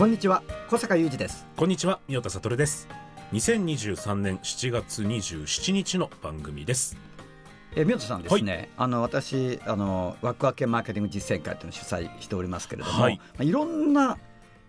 [0.00, 1.46] こんにちは小坂雄二です。
[1.58, 2.88] こんにちは宮田悟です。
[3.34, 6.96] 2023年7月27日の番組です。
[7.76, 13.18] え宮田さんですね、あの私あのワクワクマーケティング実践会というのを主催しておりますけれども、はい。
[13.18, 14.16] まあ、いろんな、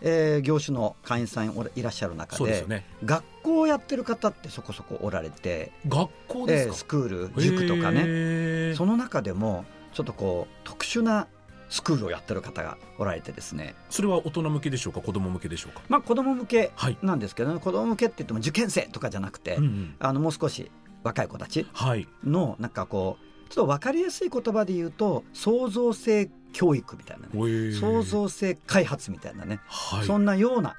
[0.00, 2.86] えー業種の会員さんおらいらっしゃる中でね。
[3.04, 8.74] 学校をやってる方ってそこそこおられて、学校えースクール塾とかねね。
[8.76, 11.26] その中でもちょっとこう特殊な
[11.68, 13.74] スクールをやってる方がおられてですね。
[13.90, 15.00] それは大人向けでしょうか？
[15.00, 15.82] 子供向けでしょうか？
[15.88, 19.94] まあ子供向けはい、なんですけど、ね、子供向けって言っても受験生とかじゃなくて、うんうん。
[19.98, 20.70] あのもう少し
[21.02, 22.08] 若い子たちはい。
[22.24, 27.72] のなんかこうちょっと分かりやすい言葉で言うと創造性教育みたいなね。
[27.74, 30.06] 創造性開発みたいなね、はい。
[30.06, 30.74] そんなような、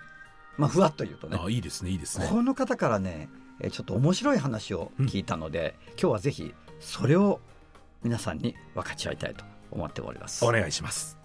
[0.58, 1.38] まあ、ふわっと言うとね。
[1.40, 2.28] あいいですねいいですね。
[2.30, 3.30] この方からね
[3.60, 7.42] えーちょっと面白い話を聞いたので、今日はぜひそれを
[8.04, 10.44] 皆さんに分かち合いたいと思っております。
[10.46, 11.18] お願いします。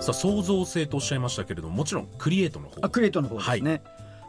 [0.00, 2.76] さあ創造性とおっしゃいましたけれどももちろんクリエイトの方。
[2.82, 3.82] あクリエイトの方ですね、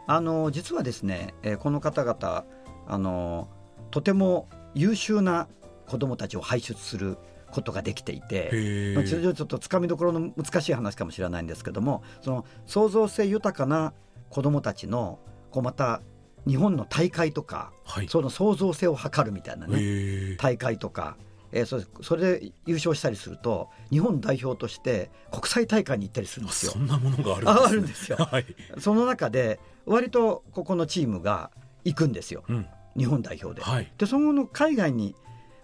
[0.06, 2.44] あの実はですね、えーこの方々
[2.88, 3.48] あの
[3.90, 5.48] とても優秀な
[5.86, 7.18] 子どもたちを輩出する
[7.50, 13.92] ことができていて、へまあ、ちょえちょっとつかみどころの難しい話かもしれないんですけどもその創造性豊かな
[14.30, 15.18] 子どもたちの
[15.50, 16.00] こうまた
[16.46, 18.08] 日本の大会とかはい。
[18.08, 21.16] その創造性を測るみたいなね大会とか、
[21.52, 26.72] えーそれそれで優勝したりすると日本代表として国際大会に行ったりするんですよ。
[26.72, 26.78] そ。
[26.78, 27.60] んなものがあるんですね。
[27.60, 28.16] ああるんですよ。
[28.18, 28.46] はい、
[28.78, 31.50] その中で割とここのチームが
[31.84, 32.44] 行くんですよ。
[32.48, 33.64] うん、日本代表で。
[33.64, 33.90] はい。
[33.96, 35.14] でその後の海外に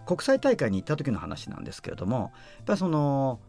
[0.06, 2.30] 国際大会に行った時の話なんですけれどもやっ
[2.66, 3.40] ぱりその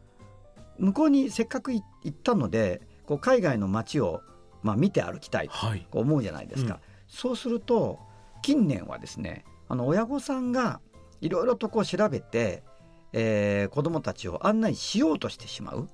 [0.78, 4.22] 向こうにせっかくい行ったのでこう海外の街を、
[4.62, 5.50] まあ、見て歩きたい
[5.92, 8.00] と思うじゃないですか、うんそうすると
[8.42, 10.82] 近年はですねあの親御さんが
[11.22, 12.64] いろいろとこう調べて、
[13.14, 15.88] えー子どもたちを案内しようとしてしまう、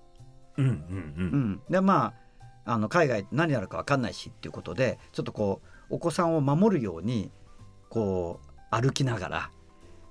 [0.57, 1.51] うんうんううん。
[1.51, 2.13] ん、でま
[2.65, 7.31] ああの海外何やるか分かんないしっていうことでちょっとこうお子さんを守るように
[7.89, 9.51] こう歩きながら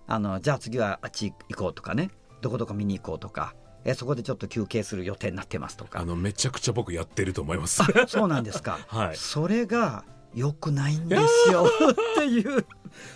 [0.07, 2.11] あのじゃあ次はあっち行こうとかね
[2.43, 3.55] どこどこ見に行こうとか
[3.85, 6.01] えそこでちょっと休憩する予定になってますとか。
[6.01, 7.83] あのめちゃくちゃ僕やってると思います。
[7.83, 9.17] あそうなんですか、 はい。
[9.17, 10.05] それが
[10.35, 12.67] 良くないんですよっていう。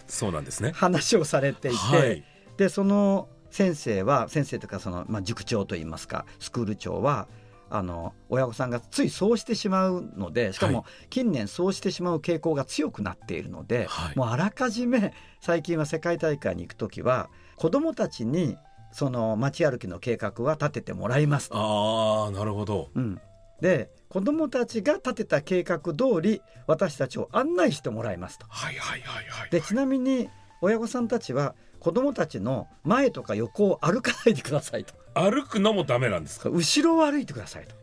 [0.07, 0.73] そうなんですね。
[0.73, 2.25] 話をされていて、はい。
[2.57, 7.29] でその先生は先生というかその、まあ、塾長といいますかスクール長は
[7.71, 14.19] あの親御さんがついそうしてしまうのでしかはも近年そうしてしまう傾向が強くなっているので、はい。
[14.19, 18.57] もうあらかじめ最近は世界大会に行く時は子どもたちに
[18.93, 22.91] その街歩きの計画は立ててもらいますあなるほど。
[22.95, 23.21] うん、
[23.63, 28.47] で子どもたちが立てた計画通り私たちを案内してもらいますと。
[28.51, 29.51] はいはいはいはい。
[29.51, 30.29] でちなみに
[30.61, 34.95] 親御さんたちは子どもたちの前とか横を歩かないでくださいと。
[35.15, 36.51] 歩くのもダメなんですか？
[36.51, 37.75] 後ろを歩いてくださいと。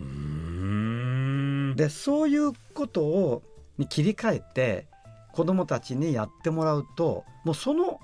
[0.00, 1.74] うーん。
[1.74, 3.42] でそういうことを
[3.78, 4.86] に切り替えて
[5.32, 7.98] 子どもたちにやってもらうともうその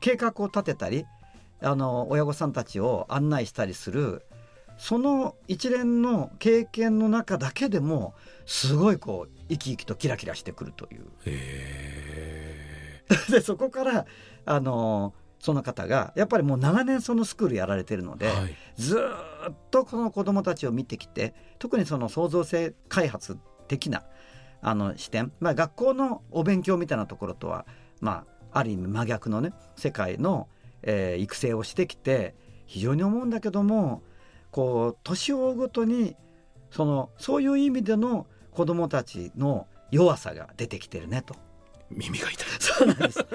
[0.00, 1.06] 計画を立てたり
[1.62, 4.26] あの親御さんたちを案内したりする
[4.80, 8.14] その一連の経験の中だけでも
[8.46, 11.04] すごいこう生き生きとキラキラしてくるという。
[11.26, 14.06] へ でそこから
[14.46, 18.56] あのその方がやっぱりもう長年そのスクールやられてるので、えはい。
[18.78, 23.36] ずーっとこの子どもたちを見てきて特にその創造性開発
[23.68, 24.04] 的な
[24.62, 27.66] あの視点、まあ、学校のお勉強みたいなところとは、
[28.00, 30.48] まあ、ある意味真逆のね世界の、
[30.82, 32.34] えー育成をしてきて
[32.64, 34.02] 非常に思うんだけども
[34.50, 36.16] こう年を追うごとに
[36.70, 41.34] そのそういう意味での子どもたちの弱さが出てきてるねと。
[41.90, 43.26] 耳が痛いそうなんです。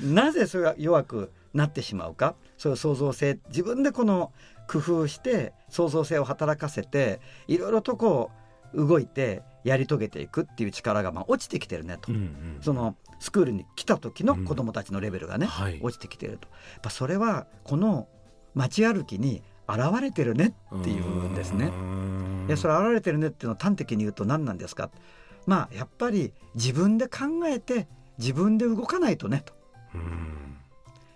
[0.00, 4.32] なぜそれが弱くなってしまうか、そういう創造性、自分でこの
[4.68, 8.30] 工夫して創造性を働かせて、いろいろとこ
[8.72, 12.12] う動いてやり遂げていくっていう力がまあ落ちてきてるねと。
[12.12, 16.48] うんうんそのスクールに来た時の子どもたちのレベルがね、はい落ちてきてると。
[16.48, 18.08] やっぱそれはこの
[18.54, 21.70] 街歩きに現れてるねっていうんですね。
[22.48, 24.90] いやそれ現れてるねっていうのを端的に言うと何なんですか？
[25.46, 29.52] まあやっぱり自分で考えて自分で動かないとねと。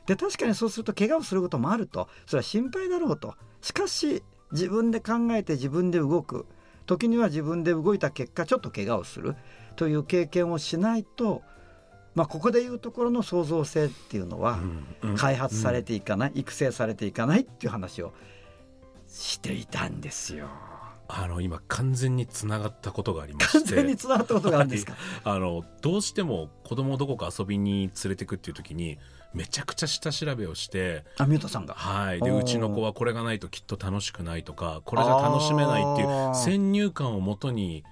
[0.07, 2.09] で確かにそうすると怪我をすることもあると。
[2.27, 3.35] それは心配だろうと。
[3.61, 6.47] しかし自分で考えて自分で動く。
[6.87, 9.37] 時には自分で動いた結果ちょっと怪我をする
[9.77, 11.43] という経験をしないと、
[12.17, 14.59] まあ、ここでいうところの創造性っていうのは
[15.17, 18.13] 開発されていかない、育成されていかないっていう話を
[19.11, 20.49] していたんですよ。
[21.13, 23.59] あの今完全につながったことがありまして。
[23.59, 28.97] 完全につながったことがあるんですか、あのどうしても子供をどこか遊びに連れてくっていう時に
[29.35, 31.75] めちゃくちゃ下調べをしてあミュートさんが。
[31.75, 32.21] はい。
[32.21, 37.83] でうちの子はこれがないときっと楽しくないとかこれじゃ楽しめないっていう先入観をもとに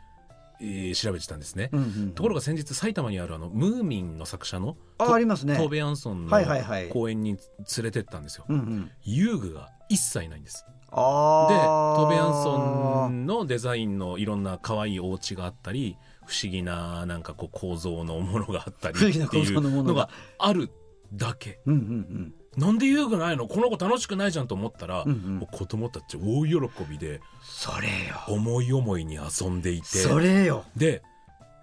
[0.60, 5.56] えー、調べてたんですね、うんうんうん、ところが先日埼玉にあるあのムーミンの作者のあありますね。
[5.56, 6.36] トーベ・アンソンの
[6.90, 7.38] 公園に
[7.76, 15.96] 連れてったんですよ、はいはいはい、遊具が一切ないんですでトーベ・アンソンのデザインのいろんな可愛いお家があったり
[16.26, 20.08] 不思議ななんかこう構造のものがあったり っていうのが
[20.38, 20.70] ある
[21.12, 22.34] だけ、うんうんうん。
[22.56, 25.14] なんで遊具ないのこの子楽しくないじゃんと思ったら、うんう
[25.44, 27.94] ん、子供たち大喜びでそれよ。
[28.28, 29.86] 思い思いに遊んでいて。
[29.86, 30.64] それよ。
[30.76, 31.02] で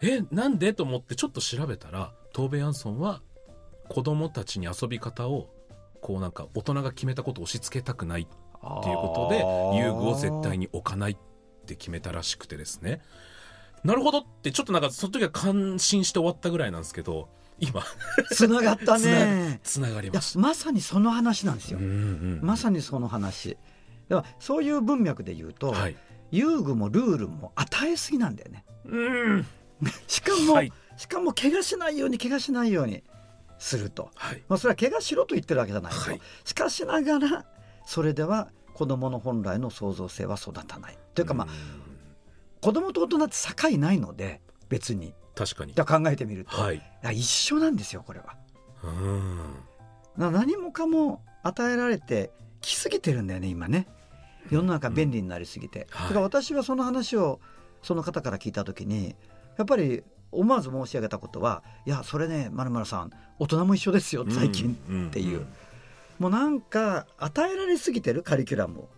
[0.01, 3.21] えなんでと思ってちょっと調べたらトーベ・ヤンソンは
[3.89, 5.49] 子供たちに遊び方を
[6.01, 8.27] こうなんか大人が決めたことを押し付けたくないっ
[8.83, 11.17] ていうことで遊具を絶対に置かないっ
[11.65, 13.01] て決めたらしくてですね。
[13.83, 17.29] なるほどってちょっとなんかその時は感心して終わったぐらいなんですけど
[17.59, 17.83] 今。
[18.31, 19.59] つながったね。
[19.63, 23.57] つながりましまさにその話なんですよ、うんうん、まさにその話。
[24.09, 25.95] だからそういう文脈で言うと、はい、
[26.31, 28.97] 遊具もルールも与えすぎなんだよね、う
[29.39, 29.47] ん、
[30.07, 33.03] しかも、はい、しかも怪我しないように怪我しないように
[33.57, 37.45] すると、はい、まあ、それは怪我しろと言ってるわけじゃないと、はい、しかしながら
[37.85, 40.97] それでは子どもの本来の創造性は育たない。
[41.13, 41.47] というかまあ
[42.61, 43.35] 子供と大人って
[43.71, 45.13] 境ないので別に。
[45.35, 45.73] 確かに。
[45.73, 46.81] 考えてみると、はい、
[47.13, 48.35] 一緒なんですよこれは。
[48.83, 49.55] うん。
[50.17, 53.87] 何もかも与えられてきすぎてるんだよね今ね。
[54.49, 55.87] 世の中便利になりすぎて、うん。
[56.03, 57.39] だから私はその話を
[57.81, 59.15] その方から聞いた時に
[59.57, 64.73] やっぱり思わず申し上げたことは「いやそれねまるまるさん大人も一緒ですよ最近」
[65.07, 65.45] っていう、
[66.19, 68.89] もうなんか与えられすぎてるカリキュラムを。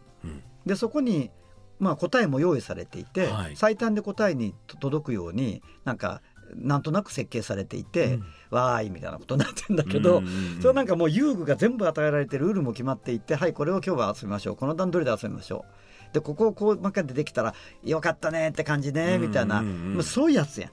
[0.66, 1.32] でそこに
[1.80, 6.24] まあ、答えも用意されていて、はい、最短で答えに届くようになんか
[6.56, 10.24] なんとなく設計されていて、うん、わーいみたいなことになってるんだけど、
[10.60, 14.56] それなんかもう遊具が全部与えられてルールも決まっていてはいこれを今日は遊びましょう。
[14.56, 15.66] この段取りで遊びましょ
[16.10, 16.14] う。
[16.14, 17.54] でここをこうばっかりでできたら
[17.84, 20.72] よかったねって感じねみたいな、もうそういうやつやん。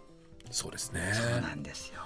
[0.50, 1.12] そうですね。
[1.12, 2.00] そうなんですよ。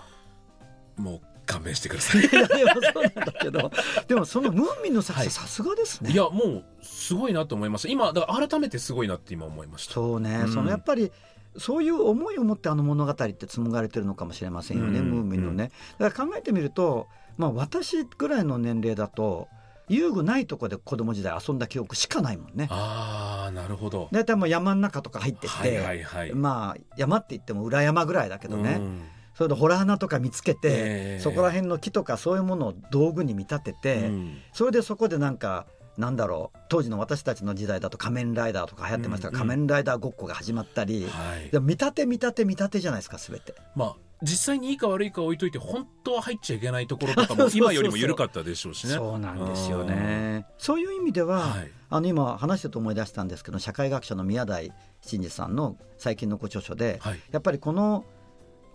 [0.97, 2.21] もう勘弁してください。
[2.21, 3.71] いやでもそうなんだけど
[4.07, 6.13] でもそのムーミンの作者、さすがですね。
[6.13, 9.95] いやもうすごいなと思いました今だから改めてすごいなって今思いました。
[9.95, 11.11] そうね、うん、そのやっぱり
[11.57, 15.73] そういう思いを持ってあの物語って紡がれてるのかもしれませんよね、うん、ムーミンのね。
[15.99, 19.49] だから考えてみると、まあ、私ぐらいの年齢だと
[19.89, 22.69] 遊具ないとこで子供時代遊んだ記憶しかないもんね。
[22.71, 24.09] ああなるほど。
[24.13, 28.77] 大体もう山の中とか入ってって、はいはいはい、まあ山って言っても裏山ぐらいだけどね。
[28.79, 29.03] うん
[29.39, 39.31] それでホラー穴とか見つけて、えー、そこら辺の木とかそういうものを道具に見立てて、うん、それでそこでなんかなんだろう当時の私たちの時代だと仮面ライダーとか流行ってました。
[39.31, 43.55] が、うんうん、仮面ライダーごっこが始まったり、はい、で見立て見立て見立てじゃないですか全て。
[43.77, 48.95] まあ実際にいいか悪いか置いといて本当は入っちゃいけないところとかも 今よりも緩かったでしょうしね。
[48.95, 50.47] そうなんですよね。
[50.59, 58.05] そういう意味では、はい、あの今話してと思い出したんですけど社会学者の宮台真司さんの最近のご著書で、はい、やっぱりこの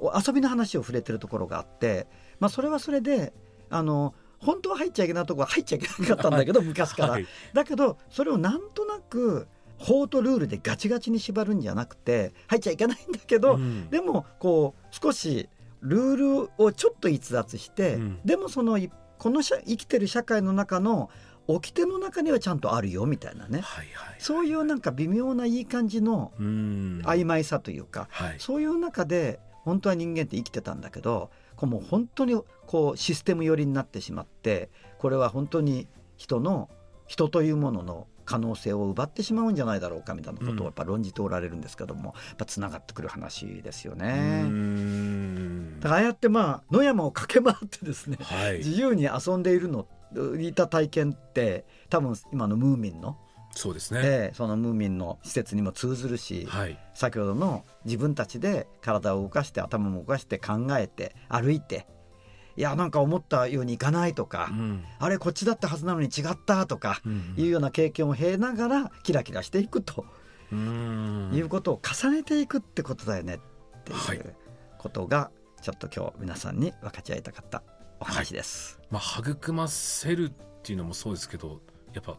[0.01, 2.07] 遊びの話を触れてるところがあって、
[2.39, 3.33] まあ、それはそれで
[3.69, 9.47] あの本当は入っちゃいけないところは入っちゃいけなかったんだけど 昔から、はい、だけどそれをなんとなく
[9.77, 15.49] 法とルールでガチガチに縛るんじゃなくて入っちゃいけないんだけど、うん、でもこう少し
[15.81, 18.79] ルールをちょっと逸脱して、うん、でもその
[19.17, 21.09] この生きてる社会の中の
[21.47, 36.69] 掟の中にはちゃんとあるよみたいなね、はいはいはい、そういうなんか微妙ないい感じの曖昧さというか、はい、そういう中で本当は人間って生きてたんだけどこうもう本当にこうシステム寄りになってしまってこれは本当に人の
[37.07, 44.45] 人というものの可能性を奪ってしまうんじゃないだろうかみたいなことをやっぱ論じておられるんですけども、やっぱつながってくる話ですよね。
[45.79, 49.87] だからああやってまあ野山を駆け回ってですね、はい、自由に遊んでいるの
[50.39, 53.17] いた体験って多分今のムーミンの
[53.55, 61.87] そうですね、えー、そのムーミンの施設にも通ずるし、はい、先ほどの自分たちで体を動かして頭も動かして考えて歩いて
[62.55, 67.01] いやなんか思ったようにいかないとか、うん、あれこっちだったはずなのに違ったとか
[67.35, 70.05] いうような経験を経ながらキラキラしていくと
[70.51, 74.35] いうことを重ねていくってことだよねっていう
[74.77, 75.31] ことが
[75.61, 77.63] ちょっと今日皆さんに分かち合いたかった
[77.99, 78.77] お話です。
[78.81, 81.61] はい、まあ、育ませるっていうのもそうですけど
[81.93, 82.17] やっぱ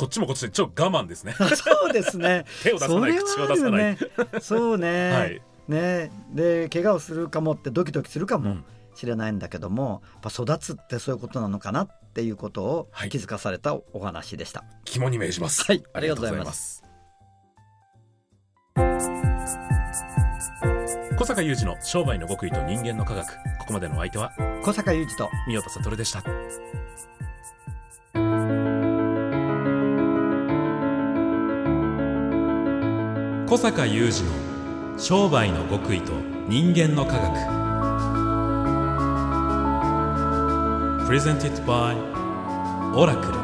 [0.00, 1.34] こっちもこっちで超我慢ですね。
[1.36, 2.46] そうですね。
[2.64, 3.98] 手を出さない、口を出さない。
[4.40, 5.12] そうね。
[5.12, 8.64] はい、ね、で怪我をするかもってドキドキするかも
[8.94, 14.64] しれないんだけども、うん、育つってそういうことなのかなっていうことを気づかされたお話でした。
[14.86, 15.64] 肝に銘じます。
[15.64, 16.82] はい、ありがとうございます。
[21.18, 23.26] 小坂雄二の商売の極意と人間の科学
[23.58, 24.32] ここまでのお相手は
[24.64, 26.24] 小坂雄二と三代田悟でした
[33.50, 36.12] 小坂雄二の商売の極意と
[36.46, 37.32] 人間の科学。
[41.08, 41.96] プレゼンティットバイ
[42.94, 43.39] オラクル